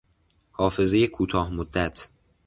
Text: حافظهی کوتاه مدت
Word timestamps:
حافظهی 0.51 1.07
کوتاه 1.07 1.49
مدت 1.49 2.09